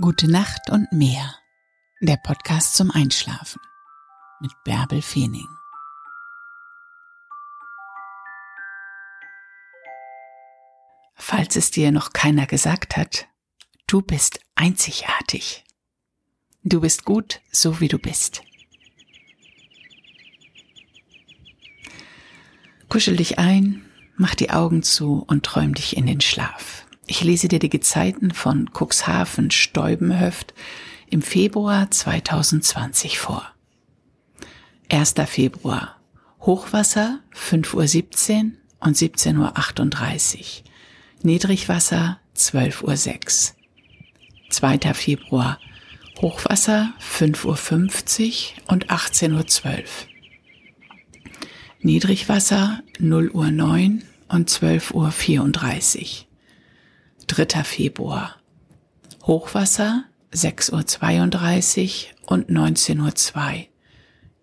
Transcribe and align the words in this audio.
Gute 0.00 0.28
Nacht 0.28 0.70
und 0.70 0.90
mehr. 0.90 1.36
Der 2.00 2.16
Podcast 2.16 2.74
zum 2.74 2.90
Einschlafen 2.90 3.60
mit 4.40 4.50
Bärbel 4.64 5.00
Feening. 5.00 5.46
Falls 11.14 11.54
es 11.54 11.70
dir 11.70 11.92
noch 11.92 12.12
keiner 12.12 12.46
gesagt 12.46 12.96
hat, 12.96 13.28
du 13.86 14.02
bist 14.02 14.40
einzigartig. 14.56 15.62
Du 16.64 16.80
bist 16.80 17.04
gut, 17.04 17.40
so 17.52 17.78
wie 17.78 17.88
du 17.88 18.00
bist. 18.00 18.42
Kuschel 22.88 23.14
dich 23.14 23.38
ein, 23.38 23.88
mach 24.16 24.34
die 24.34 24.50
Augen 24.50 24.82
zu 24.82 25.22
und 25.28 25.46
träum 25.46 25.72
dich 25.72 25.96
in 25.96 26.06
den 26.06 26.20
Schlaf. 26.20 26.83
Ich 27.06 27.22
lese 27.22 27.48
dir 27.48 27.58
die 27.58 27.68
Gezeiten 27.70 28.32
von 28.32 28.70
Cuxhaven 28.72 29.50
Steubenhöft 29.50 30.54
im 31.10 31.22
Februar 31.22 31.90
2020 31.90 33.18
vor. 33.18 33.46
1. 34.90 35.14
Februar. 35.26 36.00
Hochwasser 36.40 37.20
5.17 37.34 38.44
Uhr 38.44 38.52
und 38.80 38.96
17.38 38.96 40.38
Uhr. 40.38 40.44
Niedrigwasser 41.22 42.20
12.06 42.36 43.52
Uhr. 43.52 43.56
2. 44.50 44.94
Februar. 44.94 45.58
Hochwasser 46.20 46.94
5.50 47.00 47.44
Uhr 47.44 48.72
und 48.72 48.90
18.12 48.90 49.68
Uhr. 49.68 49.84
Niedrigwasser 51.80 52.80
0 52.98 53.30
Uhr 53.30 53.50
9 53.50 54.04
und 54.28 54.50
12.34 54.50 56.00
Uhr. 56.00 56.23
3. 57.26 57.64
Februar. 57.64 58.36
Hochwasser 59.22 60.04
6.32 60.32 62.06
Uhr 62.06 62.32
und 62.32 62.50
19.02 62.50 63.36
Uhr. 63.36 63.66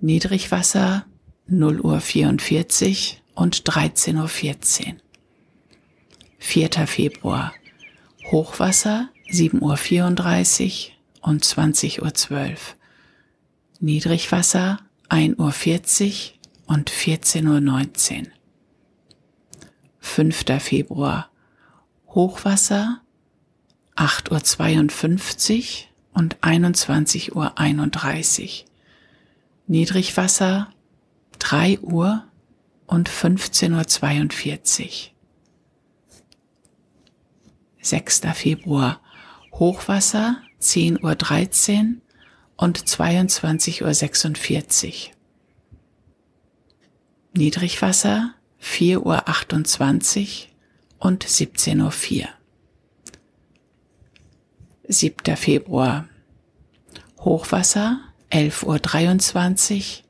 Niedrigwasser 0.00 1.06
0 1.46 1.80
Uhr 1.80 2.00
44 2.00 3.22
und 3.34 3.62
13.14 3.62 4.86
Uhr. 4.86 4.96
4. 6.38 6.70
Februar. 6.86 7.54
Hochwasser 8.30 9.10
7.34 9.30 10.88
Uhr 10.88 11.28
und 11.28 11.44
20.12 11.44 12.32
Uhr. 12.32 12.56
Niedrigwasser 13.80 14.80
1.40 15.08 16.32
Uhr 16.68 16.74
und 16.74 16.90
14.19 16.90 18.20
Uhr. 18.20 18.26
5. 20.00 20.44
Februar. 20.60 21.30
Hochwasser 22.16 23.00
8.52 23.94 25.84
Uhr 26.14 26.14
und 26.14 26.38
21.31 26.38 27.34
Uhr. 27.34 27.52
Niedrigwasser 29.66 30.72
3 31.38 31.80
Uhr 31.80 32.24
und 32.86 33.10
15.42 33.10 34.82
Uhr. 34.82 34.88
6. 37.82 38.20
Februar 38.32 39.02
Hochwasser 39.52 40.40
10.13 40.62 41.02
Uhr 41.02 41.16
und 42.56 42.78
22.46 42.78 44.88
Uhr. 44.88 44.94
Niedrigwasser 47.34 48.32
4.28 48.62 50.46
Uhr 50.46 50.55
und 51.06 51.24
17.04 51.24 52.22
Uhr. 52.24 52.28
7. 54.88 55.36
Februar. 55.36 56.08
Hochwasser 57.20 58.00
11.23 58.32 60.00
Uhr 60.00 60.04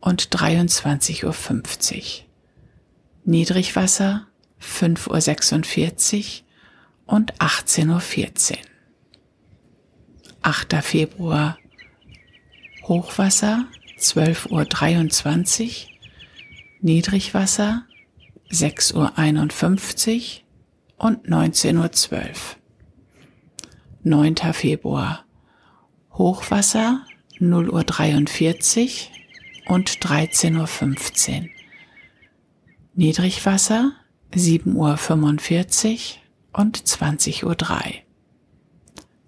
und 0.00 0.28
23.50 0.28 1.24
Uhr. 1.24 2.26
Niedrigwasser 3.24 4.26
5.46 4.60 6.42
Uhr 7.06 7.14
und 7.14 7.34
18.14 7.36 8.50
Uhr. 8.52 8.58
8. 10.42 10.74
Februar. 10.82 11.58
Hochwasser 12.82 13.64
12.23 13.98 15.64
Uhr. 15.64 15.90
Niedrigwasser 16.82 17.87
6.51 18.50 20.40
Uhr 20.98 21.06
und 21.06 21.28
19.12 21.28 22.12
Uhr. 22.12 22.28
9. 24.04 24.36
Februar. 24.54 25.24
Hochwasser 26.12 27.04
0.43 27.38 29.08
Uhr 29.68 29.74
und 29.74 29.90
13.15 29.90 31.42
Uhr. 31.42 31.48
Niedrigwasser 32.94 33.92
7.45 34.32 35.94
Uhr 35.94 36.60
und 36.60 36.78
20.03 36.78 37.44
Uhr. 37.44 37.54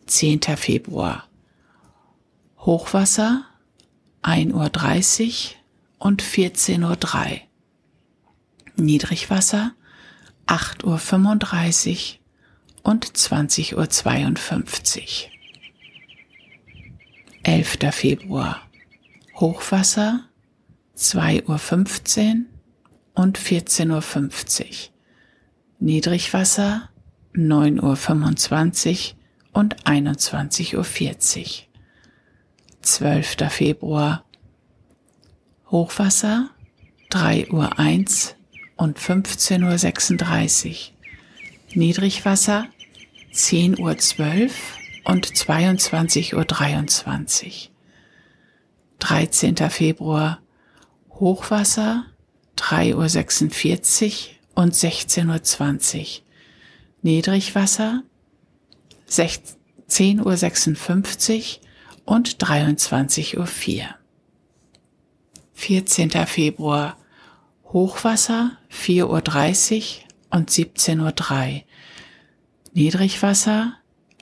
10. 0.06 0.40
Februar. 0.56 1.28
Hochwasser 2.58 3.44
1.30 4.22 4.52
Uhr 4.54 5.56
und 5.98 6.22
14.03 6.22 7.32
Uhr. 7.32 7.40
Niedrigwasser 8.80 9.72
8.35 10.46 12.14
Uhr 12.14 12.90
und 12.90 13.06
20.52 13.06 13.76
Uhr. 13.76 15.30
11. 17.42 17.78
Februar 17.92 18.62
Hochwasser 19.36 20.24
2.15 20.96 22.28
Uhr 22.28 22.44
und 23.14 23.38
14.50 23.38 24.60
Uhr. 24.62 24.76
Niedrigwasser 25.78 26.90
9.25 27.34 29.14
Uhr 29.14 29.20
und 29.52 29.82
21.40 29.84 30.76
Uhr. 30.76 30.84
12. 32.82 33.36
Februar 33.50 34.24
Hochwasser 35.70 36.50
3.01 37.10 37.52
Uhr 37.52 38.39
und 38.80 38.98
15.36 38.98 40.70
Uhr. 40.70 40.76
Niedrigwasser 41.74 42.66
10.12 43.30 43.78
Uhr 43.78 43.90
und 45.04 45.26
22.23 45.26 46.34
Uhr. 46.34 46.44
13. 49.00 49.56
Februar 49.68 50.40
Hochwasser 51.10 52.06
3.46 52.56 54.28
Uhr 54.56 54.62
und 54.62 54.74
16.20 54.74 55.98
Uhr. 55.98 56.06
Niedrigwasser 57.02 58.02
10.56 59.10 61.36
Uhr 61.36 61.42
und 62.06 62.42
23.04 62.42 63.36
Uhr. 63.36 63.46
14. 65.52 66.10
Februar 66.26 66.96
Hochwasser 67.72 68.58
4.30 68.72 69.04
Uhr 69.04 69.22
und 70.38 70.50
17.03 70.50 71.54
Uhr. 71.54 71.62
Niedrigwasser 72.72 73.74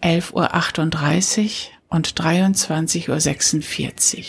11.38 0.02 0.32
Uhr 0.32 0.50
und 1.88 2.12
23.46 2.12 4.18
Uhr. 4.18 4.24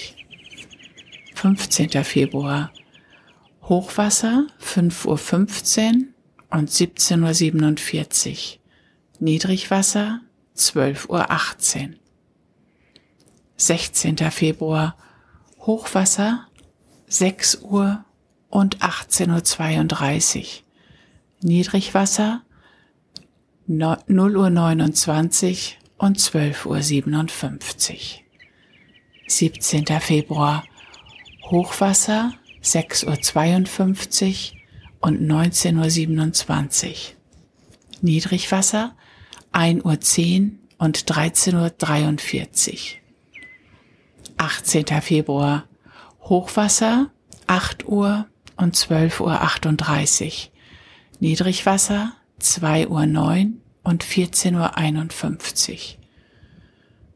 15. 1.35 2.03
Februar. 2.05 2.71
Hochwasser 3.63 4.47
5.15 4.61 5.95
Uhr 5.95 6.05
und 6.57 6.69
17.47 6.69 8.31
Uhr. 8.31 8.37
Niedrigwasser 9.19 10.21
12.18 10.55 11.89
Uhr. 11.89 11.95
16. 13.57 14.17
Februar. 14.31 14.95
Hochwasser 15.59 16.47
6 17.07 17.63
Uhr 17.63 18.05
und 18.49 18.77
18.32 18.79 20.37
Uhr. 20.39 20.45
Niedrigwasser 21.41 22.41
0 23.67 24.37
Uhr 24.37 24.49
29 24.49 25.77
und 25.97 26.17
12.57 26.17 27.93
Uhr. 27.93 27.99
17. 29.27 29.85
Februar 29.99 30.63
Hochwasser 31.43 32.33
6.52 32.63 34.53
Uhr 34.53 34.59
und 35.01 35.21
19.27 35.21 36.87
Uhr. 36.87 36.95
Niedrigwasser 38.01 38.95
1.10 39.53 40.41
Uhr 40.41 40.51
und 40.79 40.97
13.43 40.97 42.73
Uhr. 42.73 42.77
18. 44.37 44.85
Februar 45.01 45.67
Hochwasser 46.21 47.11
8 47.47 47.87
Uhr 47.87 48.25
und 48.59 48.75
12.38 48.75 50.25
Uhr. 50.25 50.31
Niedrigwasser 51.19 52.13
2 52.39 52.87
Uhr 52.89 53.05
9 53.05 53.61
und 53.83 54.03
14.51 54.03 55.73
Uhr. 55.73 55.79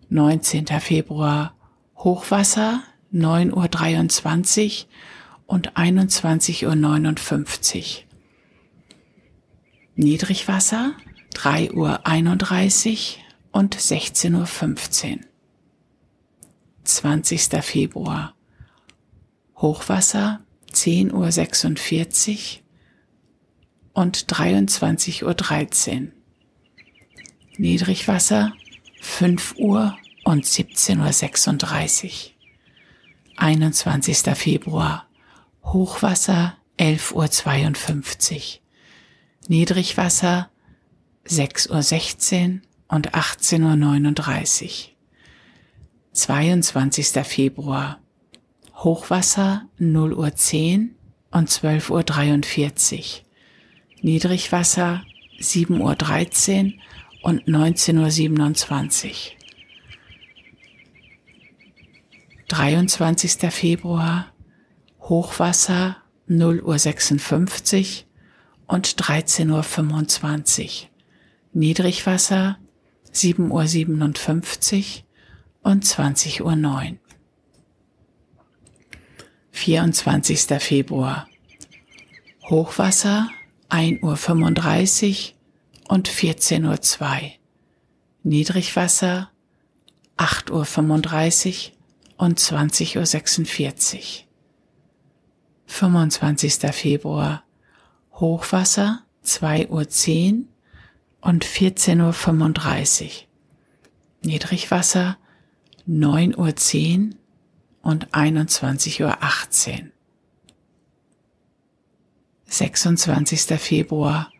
19. 0.09 0.67
Februar 0.79 1.55
Hochwasser 1.97 2.83
9.23 3.13 4.85
Uhr 4.85 4.89
und 5.47 5.73
21.59 5.73 7.77
Uhr. 7.77 7.83
Niedrigwasser 9.95 10.93
3.31 11.33 13.17
Uhr 13.17 13.23
und 13.51 13.75
16.15 13.75 15.17
Uhr. 15.17 15.23
20. 16.85 17.63
Februar 17.63 18.33
Hochwasser 19.57 20.39
10.46 20.73 22.57
Uhr 22.57 24.01
und 24.01 24.25
23.13 24.25 26.01
Uhr. 26.01 26.11
Niedrigwasser 27.57 28.53
5 29.01 29.55
Uhr 29.57 29.97
und 30.23 30.45
17.36 30.45 32.05
Uhr. 32.05 32.31
21. 33.37 34.17
Februar 34.35 35.07
Hochwasser 35.63 36.57
11.52 36.79 38.35
Uhr. 38.35 38.59
Niedrigwasser 39.47 40.49
6.16 41.27 42.55
Uhr 42.55 42.61
und 42.87 43.13
18.39 43.13 44.63
Uhr. 44.65 44.93
22. 46.13 47.07
Februar 47.25 47.99
Hochwasser 48.83 49.69
0 49.77 50.13
Uhr 50.13 50.35
10 50.35 50.95
und 51.31 51.49
12.43 51.49 52.99
Uhr. 52.99 53.03
Niedrigwasser 54.01 55.03
7 55.39 55.79
Uhr 55.79 55.95
13 55.95 56.81
und 57.21 57.47
19.27 57.47 59.07
Uhr. 59.07 59.13
23. 62.49 63.51
Februar 63.53 64.33
Hochwasser 64.99 65.97
0 66.27 66.59
Uhr 66.59 66.77
56 66.77 68.05
und 68.67 68.87
13.25 69.01 70.83
Uhr. 70.83 70.89
Niedrigwasser 71.53 72.57
7 73.11 73.49
Uhr 73.49 73.65
57 73.65 75.05
und 75.61 75.85
20 75.85 76.43
Uhr 76.43 76.55
9. 76.57 76.99
24. 79.53 80.59
Februar 80.59 81.27
Hochwasser 82.49 83.29
1 83.69 84.03
Uhr 84.03 84.17
35 84.17 85.35
und 85.87 86.07
14 86.09 86.65
Uhr 86.65 86.81
2. 86.81 87.39
Niedrigwasser 88.23 89.29
8 90.17 90.49
Uhr 90.49 90.65
35 90.65 91.73
und 92.17 92.39
20 92.39 92.97
Uhr 92.97 93.05
46. 93.05 94.27
25. 95.67 96.53
Februar 96.73 97.43
Hochwasser 98.15 99.03
2 99.21 99.69
Uhr 99.69 99.87
10 99.87 100.49
und 101.21 101.45
14 101.45 102.01
Uhr 102.01 102.11
35. 102.11 103.29
Niedrigwasser 104.23 105.17
9 105.85 106.35
Uhr 106.35 106.55
10 106.55 107.15
und 107.83 108.13
21 108.13 109.03
Uhr 109.03 109.21
18. 109.21 109.91
26. 112.45 113.59
Februar 113.59 114.31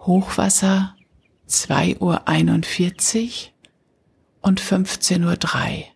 Hochwasser 0.00 0.94
2 1.46 1.98
Uhr 1.98 2.28
41 2.28 3.54
und 4.42 4.60
15 4.60 5.24
Uhr 5.24 5.36
3. 5.36 5.86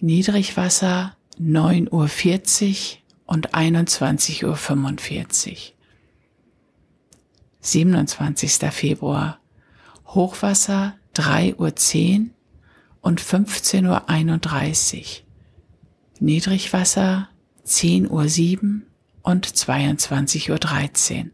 Niedrigwasser 0.00 1.16
9 1.38 1.88
Uhr 1.90 2.08
40 2.08 3.02
und 3.24 3.54
21 3.54 4.44
Uhr 4.44 4.56
45. 4.56 5.76
27. 7.60 8.72
Februar 8.72 9.38
Hochwasser 10.06 10.96
3 11.14 11.54
Uhr 11.56 11.76
10 11.76 12.34
und 13.00 13.20
15 13.20 13.86
Uhr 13.86 14.08
31. 14.08 15.24
Niedrigwasser 16.22 17.28
10 17.64 18.08
Uhr 18.08 18.28
7 18.28 18.86
und 19.22 19.44
22 19.44 20.52
Uhr 20.52 20.60
13. 20.60 21.32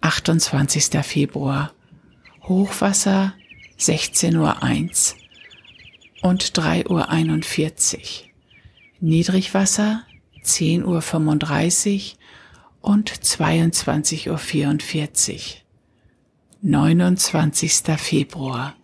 28. 0.00 0.84
Februar 1.02 1.72
Hochwasser 2.44 3.34
16 3.76 4.36
Uhr 4.36 4.62
1 4.62 5.16
und 6.22 6.56
3 6.56 6.86
Uhr 6.86 7.08
41. 7.08 8.32
Niedrigwasser 9.00 10.04
10 10.44 10.84
Uhr 10.84 11.02
35 11.02 12.18
und 12.80 13.08
22 13.08 14.30
Uhr 14.30 14.38
44. 14.38 15.64
29. 16.62 17.72
Februar 17.98 18.76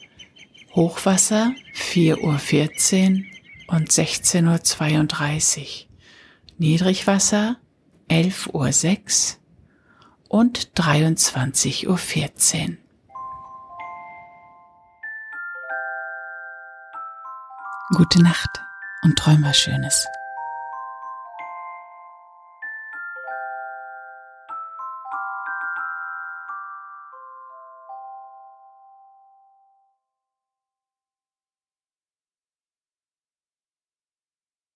Hochwasser 0.75 1.55
4 1.73 2.25
Uhr 2.25 2.41
14 2.41 3.31
und 3.69 3.91
16 3.91 4.47
Uhr 4.47 4.63
32. 4.63 5.89
Niedrigwasser 6.59 7.57
11 8.09 8.51
Uhr 8.53 8.73
6 8.73 9.39
und 10.29 10.79
23 10.79 11.89
Uhr 11.89 11.99
14. 11.99 12.79
Gute 17.97 18.23
Nacht 18.23 18.51
und 19.03 19.17
träum 19.17 19.45
was 19.45 19.59
Schönes. 19.59 20.07